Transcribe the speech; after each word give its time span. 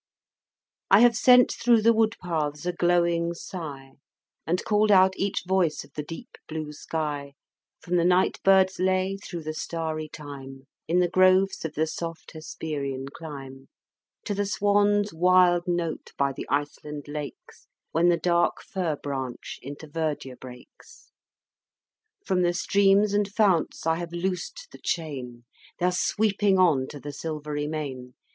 I 0.89 1.01
have 1.01 1.15
sent 1.15 1.51
through 1.53 1.83
the 1.83 1.93
wood 1.93 2.15
paths 2.19 2.65
a 2.65 2.73
glowing 2.73 3.35
sigh, 3.35 3.97
And 4.47 4.65
called 4.65 4.89
out 4.89 5.13
each 5.15 5.43
voice 5.45 5.83
of 5.83 5.93
the 5.93 6.01
deep 6.01 6.39
blue 6.47 6.71
sky, 6.73 7.33
From 7.81 7.97
the 7.97 8.03
night 8.03 8.41
bird's 8.43 8.79
lay 8.79 9.17
through 9.17 9.43
the 9.43 9.53
starry 9.53 10.09
time, 10.09 10.63
In 10.87 11.01
the 11.01 11.07
groves 11.07 11.63
of 11.65 11.75
the 11.75 11.85
soft 11.85 12.31
Hesperian 12.31 13.09
clime, 13.15 13.67
To 14.25 14.33
the 14.33 14.47
swan's 14.47 15.13
wild 15.13 15.67
note 15.67 16.13
by 16.17 16.33
the 16.33 16.47
Iceland 16.49 17.07
lakes, 17.07 17.67
When 17.91 18.09
the 18.09 18.17
dark 18.17 18.59
fir 18.63 18.95
branch 18.95 19.59
into 19.61 19.85
verdure 19.85 20.35
breaks. 20.35 21.11
From 22.25 22.41
the 22.41 22.53
streams 22.55 23.13
and 23.13 23.27
founts 23.31 23.85
I 23.85 23.97
have 23.97 24.13
loosed 24.13 24.69
the 24.71 24.79
chain; 24.83 25.43
They 25.79 25.85
are 25.85 25.91
sweeping 25.91 26.57
on 26.57 26.87
to 26.87 26.99
the 26.99 27.13
silvery 27.13 27.67
main. 27.67 28.15